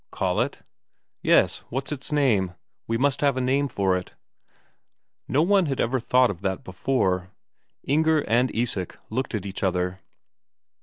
[0.09, 0.57] "Call it?"
[1.21, 1.59] "Yes.
[1.69, 2.55] What's its name?
[2.87, 4.15] We must have a name for it"
[5.27, 7.29] No one had ever thought of that before.
[7.83, 9.99] Inger and Isak looked at each other.